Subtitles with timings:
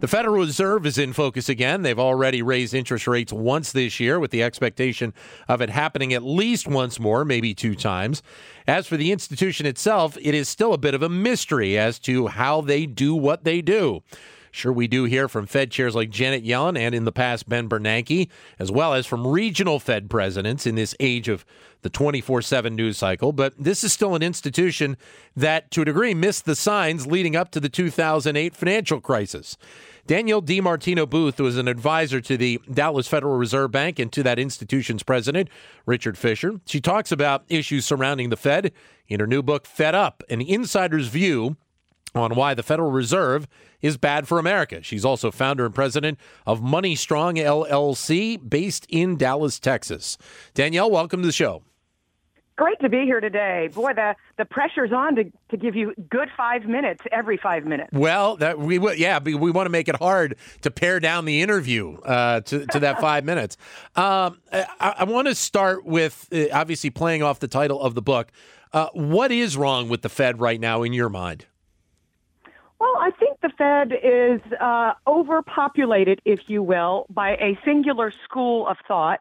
[0.00, 1.82] The Federal Reserve is in focus again.
[1.82, 5.12] They've already raised interest rates once this year with the expectation
[5.46, 8.22] of it happening at least once more, maybe two times.
[8.66, 12.28] As for the institution itself, it is still a bit of a mystery as to
[12.28, 14.02] how they do what they do.
[14.50, 17.68] Sure, we do hear from Fed chairs like Janet Yellen and in the past Ben
[17.68, 18.28] Bernanke,
[18.58, 21.44] as well as from regional Fed presidents in this age of
[21.82, 23.32] the 24 7 news cycle.
[23.32, 24.96] But this is still an institution
[25.36, 29.56] that, to a degree, missed the signs leading up to the 2008 financial crisis.
[30.06, 34.40] Danielle DiMartino Booth was an advisor to the Dallas Federal Reserve Bank and to that
[34.40, 35.48] institution's president,
[35.86, 36.60] Richard Fisher.
[36.66, 38.72] She talks about issues surrounding the Fed
[39.06, 41.56] in her new book, Fed Up, an insider's view
[42.14, 43.46] on why the Federal Reserve
[43.80, 44.82] is bad for America.
[44.82, 50.18] She's also founder and president of Money Strong LLC, based in Dallas, Texas.
[50.54, 51.62] Danielle, welcome to the show.
[52.60, 53.70] Great to be here today.
[53.74, 57.88] Boy, the, the pressure's on to, to give you good five minutes every five minutes.
[57.90, 61.94] Well, that we yeah, we want to make it hard to pare down the interview
[62.00, 63.56] uh, to, to that five minutes.
[63.96, 64.66] Um, I,
[64.98, 68.30] I want to start with uh, obviously playing off the title of the book.
[68.74, 71.46] Uh, what is wrong with the Fed right now in your mind?
[72.80, 78.66] Well, I think the Fed is uh, overpopulated, if you will, by a singular school
[78.66, 79.20] of thought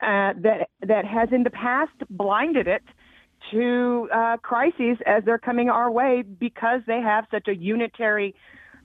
[0.00, 2.82] uh, that that has in the past blinded it
[3.50, 8.34] to uh, crises as they're coming our way because they have such a unitary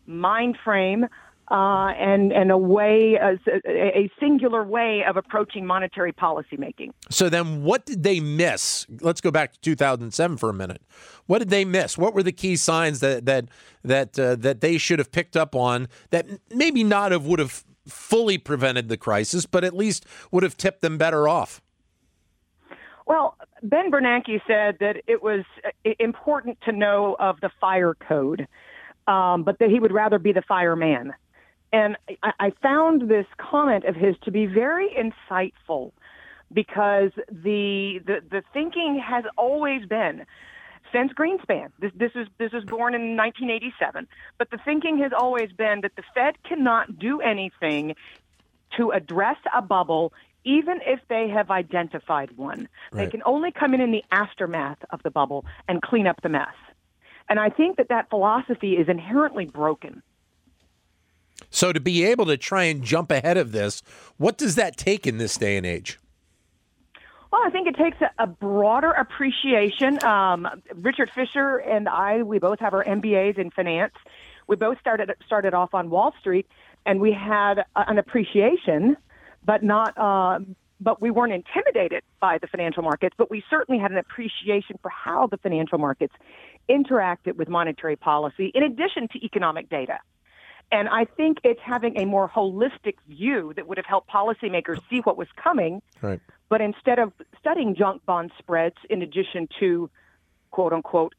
[0.06, 1.06] mind frame
[1.52, 6.94] uh, and and a way a, a, singular way of approaching monetary policy making.
[7.10, 8.88] So then, what did they miss?
[9.02, 10.82] Let's go back to 2007 for a minute.
[11.26, 11.98] What did they miss?
[11.98, 13.50] What were the key signs that that
[13.84, 17.64] that uh, that they should have picked up on that maybe not have would have
[17.88, 21.62] fully prevented the crisis, but at least would have tipped them better off?
[23.06, 28.48] Well, Ben Bernanke said that it was uh, important to know of the fire code,
[29.08, 31.14] um, but that he would rather be the fireman.
[31.74, 35.92] And I, I found this comment of his to be very insightful
[36.54, 40.26] because the, the, the thinking has always been
[40.94, 41.72] since Greenspan.
[41.80, 44.08] This, this is this was born in 1987,
[44.38, 47.96] but the thinking has always been that the Fed cannot do anything
[48.78, 50.14] to address a bubble
[50.46, 52.68] even if they have identified one.
[52.92, 53.06] Right.
[53.06, 56.30] They can only come in in the aftermath of the bubble and clean up the
[56.30, 56.54] mess.
[57.30, 60.04] And I think that that philosophy is inherently broken.
[61.50, 63.84] So, to be able to try and jump ahead of this,
[64.18, 66.00] what does that take in this day and age?
[67.32, 70.04] Well, I think it takes a, a broader appreciation.
[70.04, 73.94] Um, Richard Fisher and I, we both have our MBAs in finance.
[74.48, 76.48] We both started started off on Wall Street,
[76.86, 78.98] and we had an appreciation,
[79.44, 79.98] but not.
[79.98, 80.40] Uh,
[80.80, 84.90] but we weren't intimidated by the financial markets, but we certainly had an appreciation for
[84.90, 86.14] how the financial markets
[86.70, 90.00] interacted with monetary policy in addition to economic data.
[90.74, 95.02] And I think it's having a more holistic view that would have helped policymakers see
[95.02, 95.84] what was coming.
[96.02, 96.20] Right.
[96.50, 99.92] But instead of studying junk bond spreads in addition to
[100.50, 101.14] quote unquote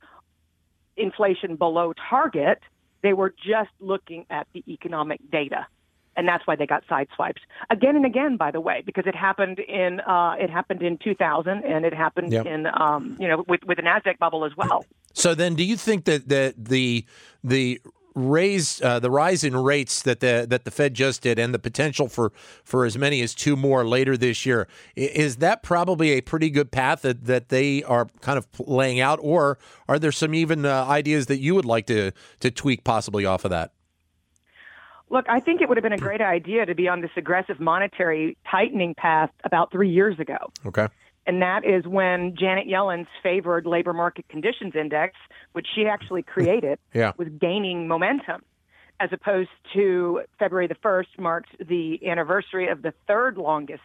[0.97, 2.59] inflation below target,
[3.03, 5.69] they were just looking at the economic data.
[6.17, 8.37] And that's why they got sideswiped again and again.
[8.37, 12.33] By the way, because it happened in uh, it happened in 2000, and it happened
[12.33, 12.47] yep.
[12.47, 14.85] in um, you know with with the Nasdaq bubble as well.
[15.13, 17.05] So then, do you think that that the
[17.43, 17.81] the
[18.15, 21.59] raise uh, the rise in rates that the that the Fed just did and the
[21.59, 22.33] potential for
[22.63, 24.69] for as many as two more later this year.
[24.97, 29.19] Is that probably a pretty good path that, that they are kind of laying out?
[29.23, 29.59] Or
[29.89, 33.45] are there some even uh, ideas that you would like to to tweak possibly off
[33.45, 33.73] of that?
[35.11, 37.61] Look, I think it would have been a great idea to be on this aggressive
[37.61, 40.37] monetary tightening path about 3 years ago.
[40.67, 40.89] Okay
[41.27, 45.15] and that is when Janet Yellen's favored labor market conditions index,
[45.53, 47.13] which she actually created, yeah.
[47.17, 48.43] was gaining momentum.
[49.01, 53.83] As opposed to February the 1st marked the anniversary of the third longest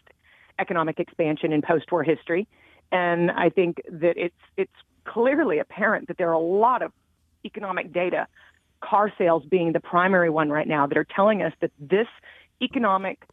[0.59, 2.47] economic expansion in post-war history.
[2.91, 4.71] And I think that it's it's
[5.05, 6.91] clearly apparent that there are a lot of
[7.43, 8.27] economic data,
[8.81, 12.07] car sales being the primary one right now, that are telling us that this
[12.61, 13.25] economic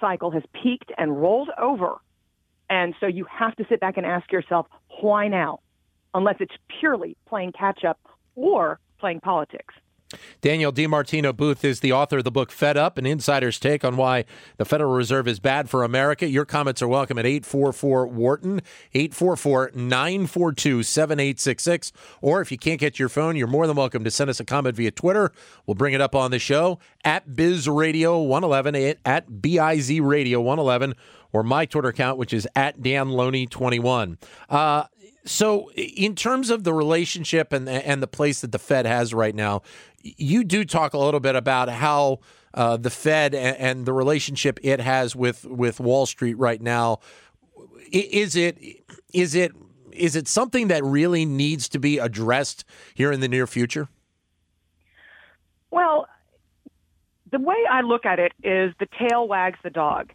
[0.00, 1.96] cycle has peaked and rolled over
[2.68, 4.66] and so you have to sit back and ask yourself,
[5.00, 5.60] why now?
[6.14, 7.98] Unless it's purely playing catch up
[8.34, 9.74] or playing politics.
[10.40, 13.96] Danielle DiMartino Booth is the author of the book Fed Up, an insider's take on
[13.96, 14.24] why
[14.56, 16.28] the Federal Reserve is bad for America.
[16.28, 18.62] Your comments are welcome at 844 Wharton,
[18.94, 21.92] 844 942 7866.
[22.20, 24.44] Or if you can't get your phone, you're more than welcome to send us a
[24.44, 25.32] comment via Twitter.
[25.66, 30.94] We'll bring it up on the show at Biz Radio 111, at BIZ Radio 111,
[31.32, 34.18] or my Twitter account, which is at Dan Loney 21.
[34.48, 34.84] Uh,
[35.26, 39.34] so, in terms of the relationship and and the place that the Fed has right
[39.34, 39.62] now,
[40.02, 42.20] you do talk a little bit about how
[42.54, 47.00] uh, the Fed and, and, the relationship it has with with Wall Street right now.
[47.92, 48.58] Is it
[49.12, 49.52] is it
[49.92, 52.64] is it something that really needs to be addressed
[52.94, 53.88] here in the near future?
[55.70, 56.06] Well,
[57.32, 60.12] the way I look at it is the tail wags the dog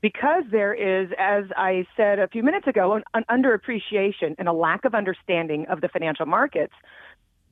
[0.00, 4.52] because there is, as I said a few minutes ago, an, an underappreciation and a
[4.52, 6.74] lack of understanding of the financial markets,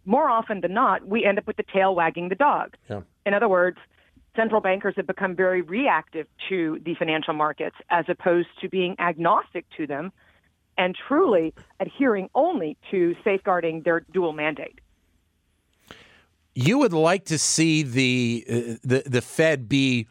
[0.04, 2.76] more often than not, we end up with the tail wagging the dog.
[2.88, 3.00] Yeah.
[3.25, 3.78] In other words,
[4.37, 9.64] central bankers have become very reactive to the financial markets as opposed to being agnostic
[9.76, 10.12] to them
[10.78, 14.78] and truly adhering only to safeguarding their dual mandate.
[16.54, 20.06] You would like to see the uh, the the Fed be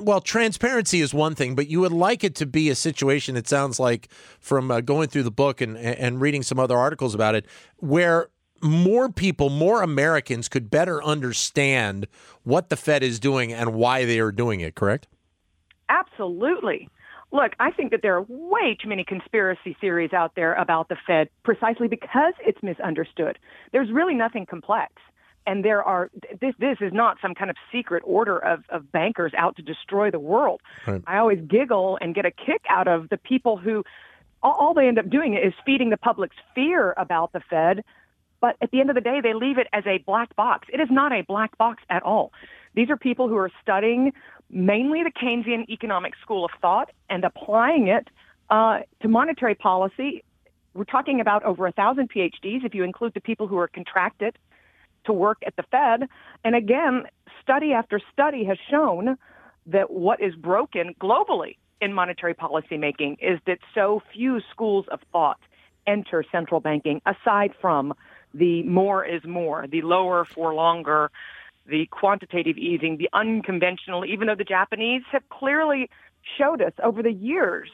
[0.00, 3.36] well, transparency is one thing, but you would like it to be a situation.
[3.36, 4.08] It sounds like
[4.38, 8.28] from uh, going through the book and and reading some other articles about it, where
[8.62, 12.06] more people, more Americans could better understand
[12.42, 14.74] what the Fed is doing and why they are doing it.
[14.74, 15.06] Correct?
[15.88, 16.88] Absolutely.
[17.32, 20.96] Look, I think that there are way too many conspiracy theories out there about the
[21.06, 23.38] Fed precisely because it's misunderstood.
[23.72, 24.92] There's really nothing complex
[25.46, 26.10] and there are
[26.40, 30.10] this this is not some kind of secret order of, of bankers out to destroy
[30.10, 30.60] the world.
[30.86, 31.02] Right.
[31.06, 33.84] I always giggle and get a kick out of the people who
[34.42, 37.84] all, all they end up doing is feeding the public's fear about the Fed.
[38.40, 40.68] But at the end of the day, they leave it as a black box.
[40.72, 42.32] It is not a black box at all.
[42.74, 44.12] These are people who are studying
[44.48, 48.08] mainly the Keynesian economic school of thought and applying it
[48.48, 50.24] uh, to monetary policy.
[50.72, 54.38] We're talking about over a thousand PhDs if you include the people who are contracted
[55.04, 56.08] to work at the Fed.
[56.44, 57.04] And again,
[57.42, 59.16] study after study has shown
[59.66, 65.00] that what is broken globally in monetary policy making is that so few schools of
[65.12, 65.40] thought
[65.86, 67.94] enter central banking aside from
[68.34, 71.10] the more is more, the lower for longer,
[71.66, 75.90] the quantitative easing, the unconventional, even though the Japanese have clearly
[76.38, 77.68] showed us over the years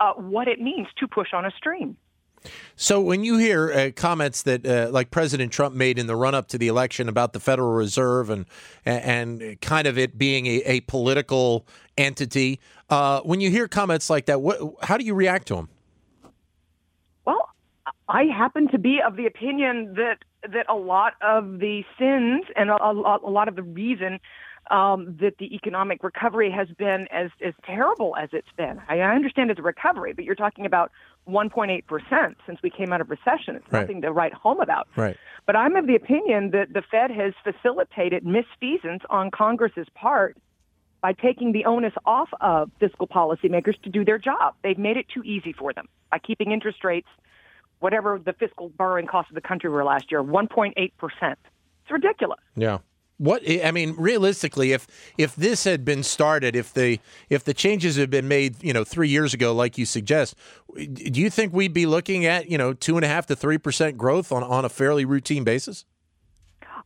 [0.00, 1.96] uh, what it means to push on a stream.
[2.76, 6.34] So when you hear uh, comments that uh, like President Trump made in the run
[6.34, 8.46] up to the election about the Federal Reserve and
[8.84, 14.26] and kind of it being a, a political entity, uh, when you hear comments like
[14.26, 15.68] that, what, how do you react to them?
[17.24, 17.48] Well,
[18.08, 20.18] I happen to be of the opinion that
[20.52, 24.20] that a lot of the sins and a, a lot of the reason
[24.70, 28.80] um, that the economic recovery has been as, as terrible as it's been.
[28.88, 30.90] I understand it's a recovery, but you're talking about
[31.28, 33.56] 1.8% since we came out of recession.
[33.56, 33.82] It's right.
[33.82, 34.88] nothing to write home about.
[34.96, 35.16] Right.
[35.46, 40.36] But I'm of the opinion that the Fed has facilitated misfeasance on Congress's part
[41.00, 44.54] by taking the onus off of fiscal policymakers to do their job.
[44.62, 47.08] They've made it too easy for them by keeping interest rates,
[47.78, 50.72] whatever the fiscal borrowing costs of the country were last year, 1.8%.
[51.02, 52.40] It's ridiculous.
[52.56, 52.78] Yeah.
[53.18, 54.86] What I mean, realistically, if
[55.18, 58.84] if this had been started, if the if the changes had been made, you know,
[58.84, 60.36] three years ago, like you suggest,
[60.76, 63.58] do you think we'd be looking at you know two and a half to three
[63.58, 65.84] percent growth on on a fairly routine basis?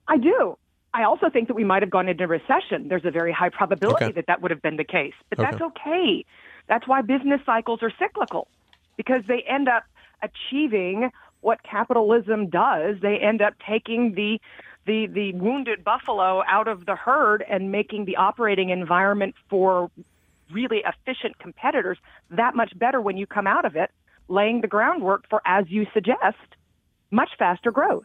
[0.08, 0.56] I do.
[0.94, 2.88] I also think that we might have gone into recession.
[2.88, 4.12] There's a very high probability okay.
[4.12, 5.50] that that would have been the case, but okay.
[5.50, 6.24] that's okay.
[6.68, 8.48] That's why business cycles are cyclical
[8.96, 9.84] because they end up
[10.22, 11.10] achieving
[11.40, 12.96] what capitalism does.
[13.02, 14.38] They end up taking the
[14.86, 19.90] the the wounded buffalo out of the herd and making the operating environment for
[20.52, 21.98] really efficient competitors
[22.30, 23.90] that much better when you come out of it,
[24.28, 26.36] laying the groundwork for, as you suggest,
[27.10, 28.04] much faster growth.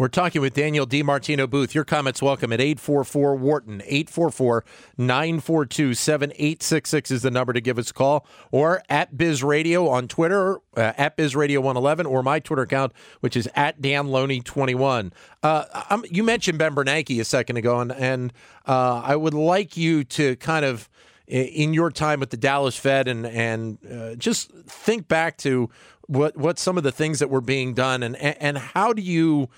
[0.00, 1.74] We're talking with Danielle DiMartino Booth.
[1.74, 3.82] Your comments welcome at 844 Wharton.
[3.84, 4.64] 844
[4.96, 8.26] 942 7866 is the number to give us a call.
[8.50, 12.94] Or at Biz Radio on Twitter, uh, at Biz Radio 111, or my Twitter account,
[13.20, 15.12] which is at Dan Loney 21.
[15.42, 15.64] Uh,
[16.10, 18.32] you mentioned Ben Bernanke a second ago, and, and
[18.66, 20.88] uh, I would like you to kind of
[21.26, 25.68] in your time with the Dallas Fed and and uh, just think back to
[26.06, 29.50] what what some of the things that were being done and and how do you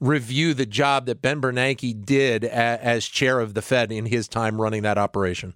[0.00, 4.28] review the job that Ben Bernanke did as, as chair of the Fed in his
[4.28, 5.54] time running that operation?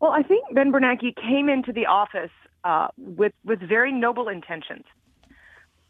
[0.00, 2.30] Well, I think Ben Bernanke came into the office
[2.64, 4.84] uh, with with very noble intentions.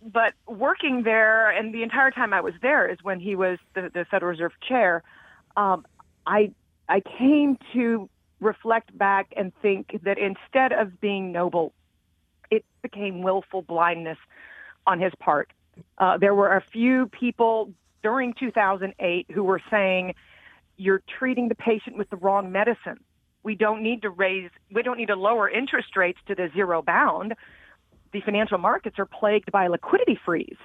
[0.02, 3.90] but working there, and the entire time I was there is when he was the,
[3.92, 5.02] the Federal Reserve chair.
[5.56, 5.86] Um,
[6.26, 6.52] I
[6.88, 8.08] I came to
[8.40, 11.72] reflect back and think that instead of being noble,
[12.50, 14.18] it became willful blindness
[14.86, 15.50] on his part.
[15.98, 17.72] Uh, there were a few people
[18.02, 20.14] during 2008 who were saying,
[20.76, 23.00] "You're treating the patient with the wrong medicine.
[23.42, 26.82] We don't need to raise, we don't need to lower interest rates to the zero
[26.82, 27.34] bound."
[28.12, 30.56] the financial markets are plagued by a liquidity freeze.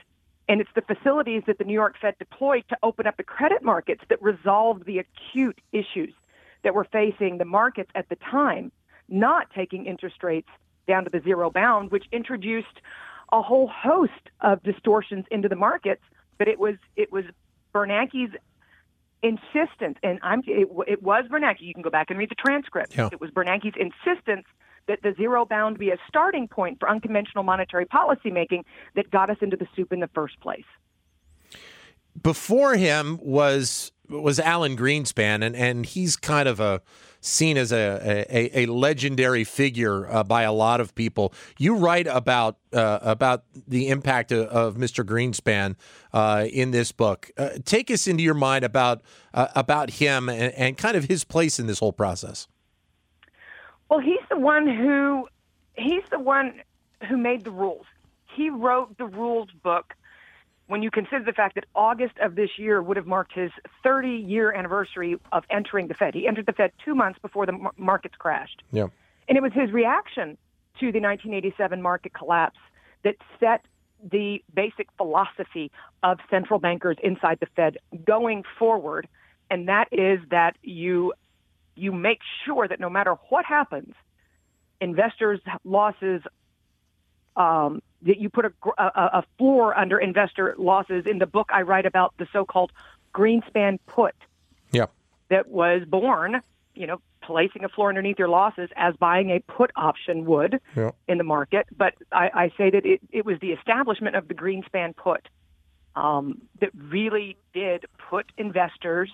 [0.47, 3.63] And it's the facilities that the New York Fed deployed to open up the credit
[3.63, 6.13] markets that resolved the acute issues
[6.63, 8.71] that were facing the markets at the time,
[9.09, 10.49] not taking interest rates
[10.87, 12.81] down to the zero bound, which introduced
[13.31, 16.01] a whole host of distortions into the markets.
[16.37, 17.25] But it was it was
[17.73, 18.35] Bernanke's
[19.23, 21.61] insistence, and I'm it, it was Bernanke.
[21.61, 22.95] You can go back and read the transcript.
[22.95, 23.09] Yeah.
[23.11, 24.45] It was Bernanke's insistence
[24.87, 28.65] that the zero bound be a starting point for unconventional monetary policy making
[28.95, 30.65] that got us into the soup in the first place.
[32.21, 36.81] Before him was was Alan Greenspan, and, and he's kind of a
[37.25, 41.33] seen as a a, a legendary figure uh, by a lot of people.
[41.57, 45.03] You write about uh, about the impact of, of Mr.
[45.03, 45.75] Greenspan
[46.13, 47.31] uh, in this book.
[47.37, 49.01] Uh, take us into your mind about
[49.33, 52.47] uh, about him and, and kind of his place in this whole process.
[53.89, 55.27] Well, he's the one who
[55.73, 56.61] he's the one
[57.09, 57.85] who made the rules.
[58.35, 59.93] He wrote the rules book.
[60.67, 63.51] When you consider the fact that August of this year would have marked his
[63.83, 67.69] 30 year anniversary of entering the Fed, he entered the Fed two months before the
[67.77, 68.63] markets crashed.
[68.71, 68.87] Yeah.
[69.27, 70.37] And it was his reaction
[70.79, 72.59] to the 1987 market collapse
[73.03, 73.61] that set
[74.11, 75.71] the basic philosophy
[76.03, 79.07] of central bankers inside the Fed going forward.
[79.49, 81.13] And that is that you
[81.75, 83.93] you make sure that no matter what happens,
[84.79, 86.21] investors' losses,
[87.35, 88.83] um, that you put a, a,
[89.19, 91.05] a floor under investor losses.
[91.05, 92.71] In the book, I write about the so-called
[93.13, 94.15] Greenspan put.
[94.71, 94.85] Yeah.
[95.29, 96.41] That was born,
[96.75, 100.91] you know, placing a floor underneath your losses as buying a put option would yeah.
[101.07, 101.65] in the market.
[101.75, 105.27] But I, I say that it, it was the establishment of the Greenspan put
[105.95, 109.09] um, that really did put investors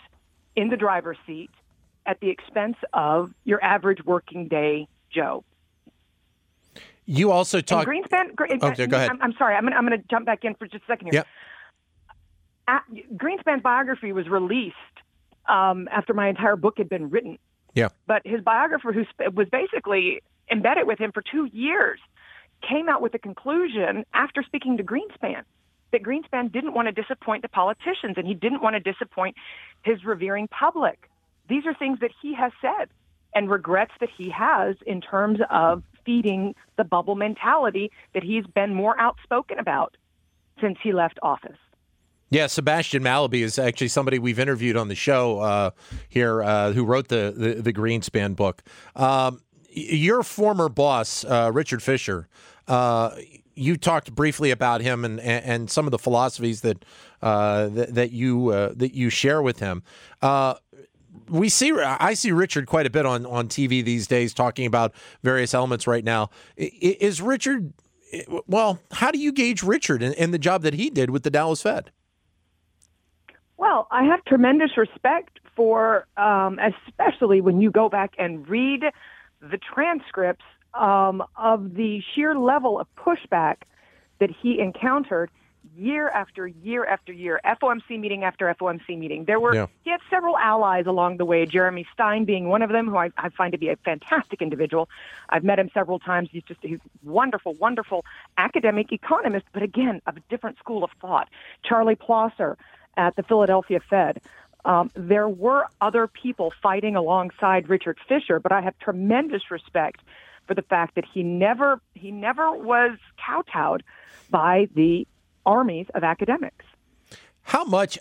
[0.56, 1.52] in the driver's seat
[2.06, 5.44] at the expense of your average working day Joe.
[7.12, 7.86] You also talk.
[7.86, 8.40] Greenspan.
[8.40, 9.10] Okay, go ahead.
[9.10, 9.56] I'm, I'm sorry.
[9.56, 11.26] I'm going, I'm to jump back in for just a second here.
[11.26, 11.28] Yep.
[12.70, 12.84] At,
[13.18, 14.76] Greenspan's biography was released
[15.50, 17.38] um, after my entire book had been written.
[17.74, 17.90] Yeah.
[18.08, 19.04] But his biographer, who
[19.34, 22.00] was basically embedded with him for two years,
[22.68, 25.44] came out with the conclusion after speaking to Greenspan
[25.92, 29.36] that Greenspan didn't want to disappoint the politicians and he didn't want to disappoint
[29.84, 31.10] his revering public.
[31.50, 32.88] These are things that he has said
[33.36, 38.74] and regrets that he has in terms of feeding the bubble mentality that he's been
[38.74, 39.96] more outspoken about
[40.60, 41.58] since he left office.
[42.30, 45.72] Yeah, Sebastian Mallaby is actually somebody we've interviewed on the show uh,
[46.08, 48.62] here uh, who wrote the, the, the Greenspan book.
[48.96, 52.28] Um, your former boss, uh, Richard Fisher,
[52.68, 53.16] uh,
[53.54, 56.86] you talked briefly about him and, and, some of the philosophies that
[57.22, 59.84] uh, that, that, you uh, that you share with him
[61.32, 64.94] we see I see Richard quite a bit on on TV these days talking about
[65.24, 66.30] various elements right now.
[66.58, 67.74] Is Richard
[68.48, 71.62] well, how do you gauge Richard and, the job that he did with the Dallas
[71.62, 71.92] Fed?
[73.58, 78.84] Well, I have tremendous respect for, um, especially when you go back and read
[79.40, 83.58] the transcripts um, of the sheer level of pushback
[84.20, 85.32] that he encountered
[85.76, 89.26] year after year after year, FOMC meeting after FOMC meeting.
[89.26, 89.68] There were yeah.
[89.84, 91.46] he had several allies along the way.
[91.46, 94.90] Jeremy Stein being one of them, who I, I find to be a fantastic individual.
[95.30, 96.30] I've met him several times.
[96.32, 98.06] He's just he's wonderful, wonderful
[98.38, 101.30] academic economist, but again of a different school of thought.
[101.64, 102.58] Charlie Plosser
[102.98, 104.22] at the Philadelphia Fed.
[104.64, 110.02] Um, there were other people fighting alongside Richard Fisher, but I have tremendous respect
[110.48, 113.84] for the fact that he never he never was kowtowed
[114.30, 115.08] by the
[115.46, 116.66] armies of academics.
[117.44, 117.98] How much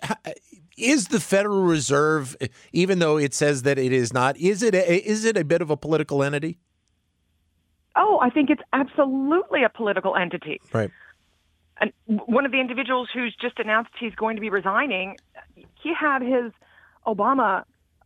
[0.77, 2.35] is the Federal Reserve,
[2.71, 5.61] even though it says that it is not, is it a, is it a bit
[5.61, 6.57] of a political entity?
[7.95, 10.61] Oh, I think it's absolutely a political entity.
[10.71, 10.91] Right.
[11.79, 15.17] And one of the individuals who's just announced he's going to be resigning,
[15.55, 16.51] he had his
[17.05, 17.63] Obama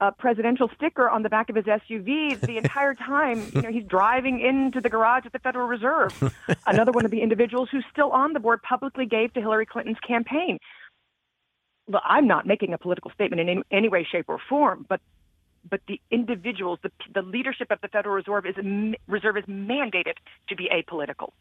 [0.07, 3.51] a presidential sticker on the back of his SUV the entire time.
[3.53, 6.33] You know, he's driving into the garage at the Federal Reserve.
[6.67, 10.00] Another one of the individuals who's still on the board publicly gave to Hillary Clinton's
[10.00, 10.59] campaign.
[11.88, 15.01] Well, I'm not making a political statement in any, any way, shape, or form, but
[15.67, 18.55] but the individuals, the, the leadership of the Federal Reserve is
[19.07, 20.13] Reserve is mandated
[20.50, 21.31] to be apolitical.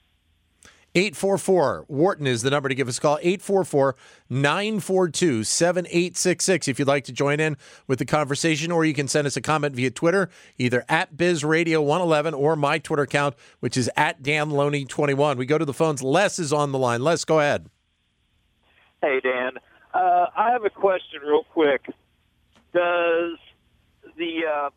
[0.96, 3.18] 844 Wharton is the number to give us a call.
[3.20, 3.96] 844
[4.30, 7.56] 942 7866 if you'd like to join in
[7.88, 12.38] with the conversation, or you can send us a comment via Twitter, either at BizRadio111
[12.38, 15.36] or my Twitter account, which is at DanLoney21.
[15.36, 16.00] We go to the phones.
[16.02, 17.02] Les is on the line.
[17.02, 17.68] Les, go ahead.
[19.02, 19.58] Hey, Dan.
[19.92, 21.86] Uh, I have a question real quick.
[22.72, 23.38] Does
[24.16, 24.70] the uh,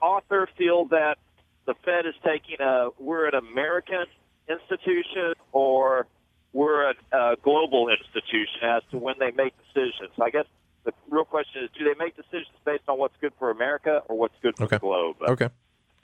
[0.00, 1.18] author feel that
[1.66, 4.06] the Fed is taking a, we're an American
[4.50, 6.06] institution or
[6.52, 10.10] we're a, a global institution as to when they make decisions.
[10.20, 10.46] I guess
[10.84, 14.18] the real question is, do they make decisions based on what's good for America or
[14.18, 14.76] what's good for okay.
[14.76, 15.16] the globe?
[15.22, 15.48] Okay.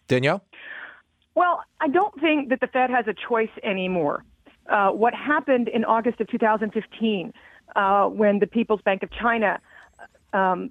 [0.09, 0.43] Danielle?
[1.35, 4.25] Well, I don't think that the Fed has a choice anymore.
[4.69, 7.33] Uh, what happened in August of 2015
[7.75, 9.61] uh, when the People's Bank of China
[10.33, 10.71] um,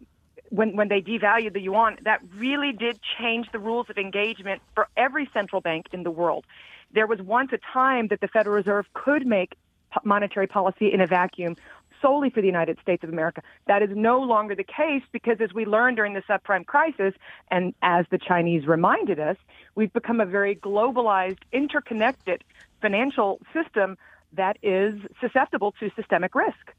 [0.50, 4.88] when, when they devalued the yuan, that really did change the rules of engagement for
[4.96, 6.46] every central bank in the world.
[6.94, 9.56] There was once a time that the Federal Reserve could make
[10.04, 11.56] monetary policy in a vacuum
[12.02, 13.42] solely for the United States of America.
[13.68, 17.14] That is no longer the case because as we learned during the subprime crisis
[17.50, 19.38] and as the Chinese reminded us,
[19.76, 22.44] we've become a very globalized, interconnected
[22.82, 23.98] financial system
[24.34, 26.74] that is susceptible to systemic risk.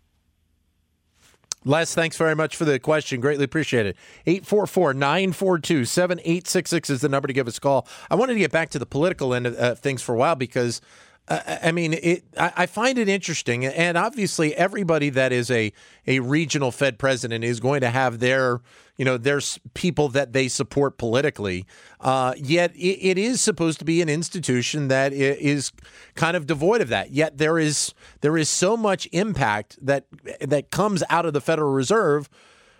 [1.66, 3.20] Les, thanks very much for the question.
[3.20, 3.96] Greatly appreciate it.
[4.26, 7.88] 844 942 7866 is the number to give us a call.
[8.08, 10.36] I wanted to get back to the political end of uh, things for a while
[10.36, 10.80] because
[11.28, 12.22] I mean, it.
[12.38, 15.72] I find it interesting, and obviously, everybody that is a
[16.06, 18.60] a regional Fed president is going to have their,
[18.96, 21.66] you know, there's people that they support politically.
[22.00, 25.72] Uh, yet, it, it is supposed to be an institution that is
[26.14, 27.10] kind of devoid of that.
[27.10, 30.06] Yet, there is there is so much impact that
[30.40, 32.28] that comes out of the Federal Reserve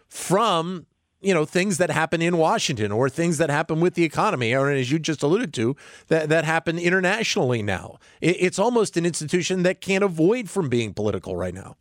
[0.09, 0.87] from
[1.26, 4.71] you know things that happen in Washington or things that happen with the economy, or
[4.71, 5.75] as you just alluded to,
[6.06, 7.99] that that happen internationally now.
[8.21, 11.76] It, it's almost an institution that can't avoid from being political right now.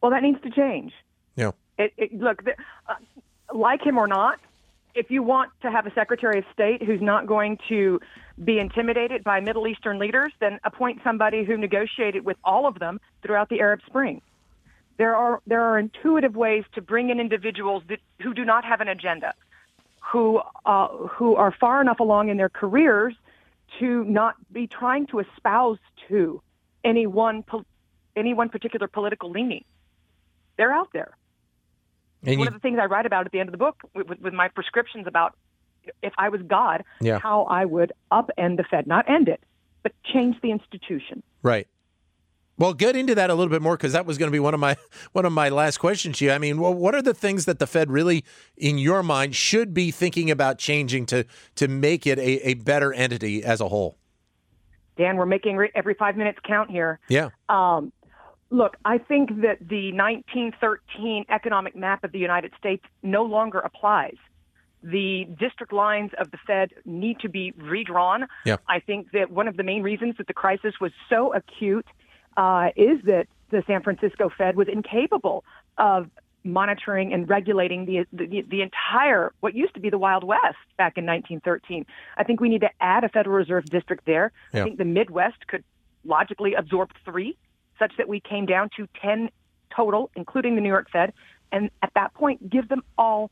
[0.00, 0.92] Well, that needs to change.
[1.36, 1.52] Yeah.
[1.78, 2.54] It, it, look, the,
[2.88, 2.94] uh,
[3.54, 4.38] like him or not,
[4.94, 8.00] if you want to have a Secretary of State who's not going to
[8.44, 13.00] be intimidated by Middle Eastern leaders, then appoint somebody who negotiated with all of them
[13.22, 14.20] throughout the Arab Spring.
[14.96, 18.80] There are there are intuitive ways to bring in individuals that, who do not have
[18.80, 19.34] an agenda,
[20.12, 23.14] who uh, who are far enough along in their careers
[23.80, 25.78] to not be trying to espouse
[26.08, 26.40] to
[26.84, 27.64] any one po-
[28.14, 29.64] any one particular political leaning.
[30.56, 31.16] They're out there.
[32.22, 34.20] One of the things I write about at the end of the book with, with,
[34.20, 35.36] with my prescriptions about
[36.02, 37.18] if I was God, yeah.
[37.18, 39.40] how I would upend the Fed, not end it,
[39.82, 41.22] but change the institution.
[41.42, 41.68] Right.
[42.56, 44.54] Well, get into that a little bit more because that was going to be one
[44.54, 44.76] of my
[45.12, 46.30] one of my last questions to you.
[46.30, 48.24] I mean, well, what are the things that the Fed really,
[48.56, 51.24] in your mind, should be thinking about changing to
[51.56, 53.96] to make it a, a better entity as a whole?
[54.96, 57.00] Dan, we're making every five minutes count here.
[57.08, 57.30] Yeah.
[57.48, 57.92] Um,
[58.50, 64.14] look, I think that the 1913 economic map of the United States no longer applies.
[64.84, 68.26] The district lines of the Fed need to be redrawn.
[68.44, 68.58] Yeah.
[68.68, 71.86] I think that one of the main reasons that the crisis was so acute
[72.36, 75.44] uh, is that the San Francisco Fed was incapable
[75.78, 76.10] of
[76.44, 80.98] monitoring and regulating the, the, the entire what used to be the Wild West back
[80.98, 81.86] in 1913.
[82.16, 84.30] I think we need to add a Federal Reserve district there.
[84.52, 84.60] Yeah.
[84.60, 85.64] I think the Midwest could
[86.04, 87.36] logically absorb three,
[87.78, 89.30] such that we came down to 10
[89.74, 91.14] total, including the New York Fed,
[91.50, 93.30] and at that point give them all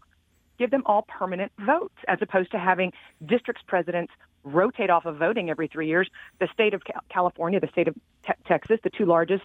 [0.58, 2.92] give them all permanent votes as opposed to having
[3.26, 4.12] districts presidents
[4.44, 6.08] rotate off of voting every three years.
[6.40, 7.94] The state of California, the state of
[8.26, 9.44] te- Texas, the two largest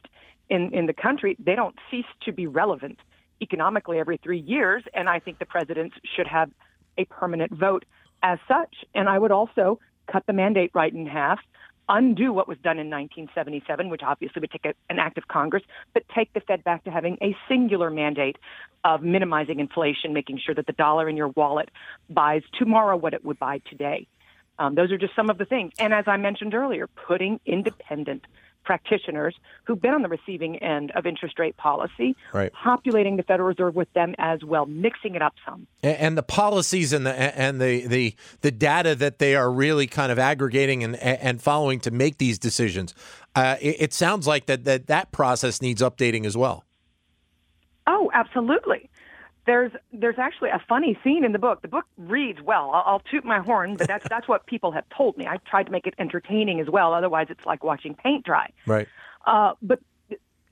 [0.50, 3.00] in, in the country, they don't cease to be relevant
[3.42, 4.84] economically every three years.
[4.94, 6.50] And I think the presidents should have
[6.98, 7.86] a permanent vote
[8.24, 8.74] as such.
[8.96, 9.80] And I would also
[10.12, 11.40] cut the mandate right in half,
[11.90, 15.64] undo what was done in 1977, which obviously would take a, an act of Congress,
[15.94, 18.38] but take the Fed back to having a singular mandate
[18.84, 21.70] of minimizing inflation, making sure that the dollar in your wallet
[22.10, 24.08] buys tomorrow what it would buy today.
[24.60, 25.74] Um, those are just some of the things.
[25.80, 28.26] And as I mentioned earlier, putting independent
[28.68, 32.52] practitioners who've been on the receiving end of interest rate policy, right.
[32.52, 35.68] populating the Federal Reserve with them as well, mixing it up some.
[35.82, 39.88] And, and the policies and the and the, the the data that they are really
[39.88, 42.94] kind of aggregating and and following to make these decisions.
[43.36, 46.66] Uh, it, it sounds like that, that that process needs updating as well.
[47.88, 48.90] Oh, absolutely
[49.48, 51.64] there's there's actually a funny scene in the book.
[51.64, 52.70] The book reads well.
[52.74, 55.26] I'll, I'll toot my horn, but that's that's what people have told me.
[55.26, 56.94] I tried to make it entertaining as well.
[56.94, 58.52] Otherwise, it's like watching paint dry.
[58.68, 58.88] Right.
[59.26, 59.80] Uh, but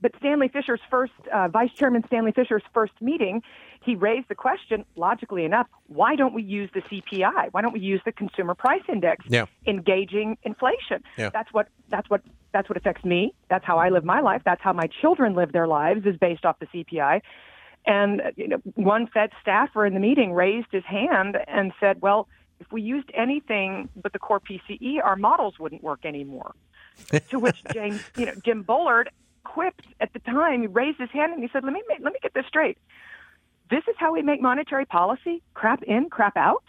[0.02, 3.42] but Stanley Fischer's first, uh, Vice Chairman Stanley Fischer's first meeting,
[3.82, 7.48] he raised the question, logically enough, why don't we use the CPI?
[7.52, 9.46] Why don't we use the Consumer Price Index Yeah.
[9.64, 11.02] in gauging inflation?
[11.16, 11.30] Yeah.
[11.30, 13.34] That's what that's what that's what affects me.
[13.48, 14.42] That's how I live my life.
[14.44, 17.20] That's how my children live their lives is based off the CPI.
[17.86, 22.28] And you know, one Fed staffer in the meeting raised his hand and said, "Well,
[22.60, 26.54] if we used anything but the core PCE, our models wouldn't work anymore."
[27.28, 29.10] to which James, you know, Jim Bullard
[29.44, 30.62] quipped at the time.
[30.62, 32.78] He raised his hand and he said, "Let me make, let me get this straight.
[33.70, 36.64] This is how we make monetary policy: crap in, crap out."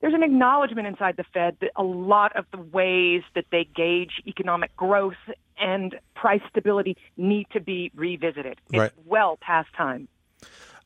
[0.00, 4.22] There's an acknowledgement inside the Fed that a lot of the ways that they gauge
[4.26, 5.14] economic growth
[5.58, 8.58] and price stability need to be revisited.
[8.70, 8.92] It's Right.
[9.04, 10.08] well past time.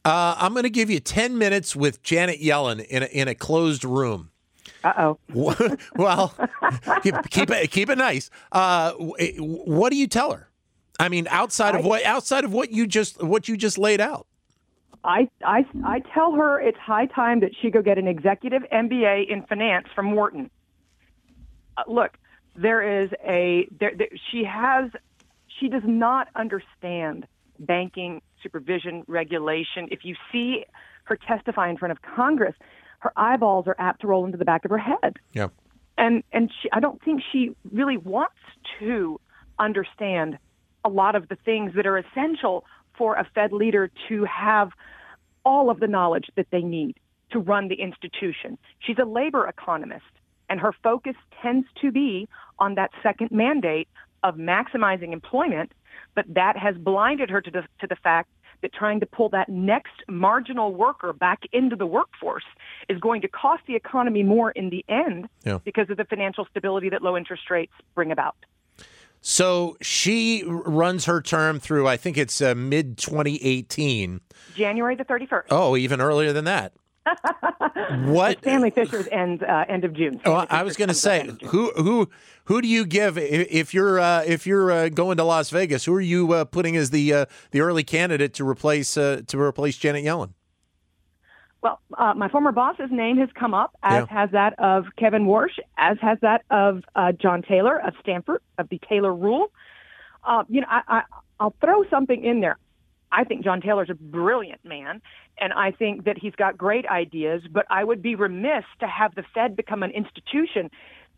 [0.05, 3.35] Uh, I'm going to give you 10 minutes with Janet Yellen in a, in a
[3.35, 4.31] closed room.
[4.83, 4.93] Uh
[5.33, 5.79] oh.
[5.97, 6.35] well,
[7.03, 8.29] keep, keep it keep it nice.
[8.53, 10.49] Uh, what do you tell her?
[11.01, 14.01] I mean, outside of I- what outside of what you just what you just laid
[14.01, 14.27] out.
[15.05, 19.29] I, I, I tell her it's high time that she go get an executive MBA
[19.31, 20.51] in finance from Wharton.
[21.77, 22.17] Uh, look,
[22.57, 24.91] there is a there, there she has
[25.61, 27.27] she does not understand
[27.59, 29.89] banking supervision regulation.
[29.91, 30.65] If you see
[31.05, 32.55] her testify in front of Congress,
[33.01, 35.49] her eyeballs are apt to roll into the back of her head Yeah.
[35.99, 38.37] and and she, I don't think she really wants
[38.81, 39.21] to
[39.59, 40.39] understand
[40.85, 42.65] a lot of the things that are essential
[42.97, 44.71] for a Fed leader to have
[45.45, 46.97] all of the knowledge that they need
[47.31, 48.57] to run the institution.
[48.79, 50.05] She's a labor economist,
[50.49, 52.29] and her focus tends to be
[52.59, 53.89] on that second mandate
[54.23, 55.73] of maximizing employment,
[56.15, 58.31] but that has blinded her to the, to the fact
[58.63, 62.45] that trying to pull that next marginal worker back into the workforce
[62.89, 65.59] is going to cost the economy more in the end Yeah.
[65.65, 68.37] because of the financial stability that low interest rates bring about.
[69.27, 71.89] So she runs her term through.
[71.89, 74.21] I think it's uh, mid 2018.
[74.55, 75.45] January the 31st.
[75.49, 76.75] Oh, even earlier than that.
[78.05, 78.39] what?
[78.41, 80.21] Stanley Fischer's ends uh, end of June.
[80.27, 82.11] Oh, I was going to say end who who
[82.45, 85.87] who do you give if you're uh, if you're uh, going to Las Vegas?
[85.87, 89.41] Who are you uh, putting as the uh, the early candidate to replace uh, to
[89.41, 90.35] replace Janet Yellen?
[91.65, 94.15] Well, uh, my former boss's name has come up, as Yeah.
[94.15, 98.69] has that of Kevin Warsh, as has that of uh, John Taylor of Stanford, of
[98.69, 99.51] the Taylor Rule.
[100.23, 101.03] Uh, you know, I, I,
[101.41, 102.59] I'll throw something in there.
[103.11, 105.01] I think John Taylor's a brilliant man,
[105.39, 109.15] and I think that he's got great ideas, but I would be remiss to have
[109.15, 110.71] the Fed become an institution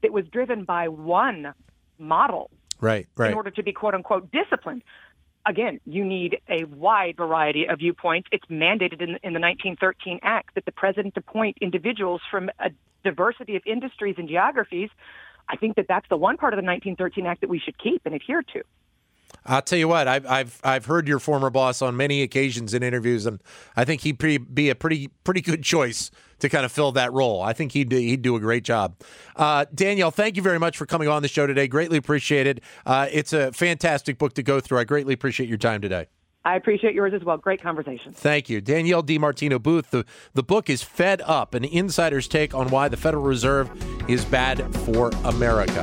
[0.03, 1.55] that was driven by one
[1.99, 3.31] model Right, right.
[3.31, 4.83] in order to be quote unquote disciplined.
[5.49, 8.29] Again, you need a wide variety of viewpoints.
[8.33, 12.71] It's mandated in, in the 1913 Act that the president appoint individuals from a
[13.05, 14.91] diversity of industries and geographies.
[15.49, 18.03] I think that that's the one part of the 1913 Act that we should keep
[18.05, 18.63] and adhere to.
[19.45, 22.83] I'll tell you what, I've I've I've heard your former boss on many occasions in
[22.83, 23.41] interviews, and
[23.77, 27.13] I think he'd pre- be a pretty pretty good choice to kind of fill that
[27.13, 27.43] role.
[27.43, 28.97] I think he'd do, he'd do a great job.
[29.37, 31.67] Uh, Danielle, thank you very much for coming on the show today.
[31.67, 32.61] Greatly appreciated.
[32.85, 34.79] Uh, it's a fantastic book to go through.
[34.79, 36.09] I greatly appreciate your time today.
[36.45, 37.39] I appreciate yours as well.
[37.39, 38.13] Great conversation.
[38.13, 38.61] Thank you.
[38.61, 39.91] Danielle DiMartino Booth.
[39.91, 43.69] The, the book is Fed Up, an insider's take on why the Federal Reserve
[44.09, 45.83] is bad for America.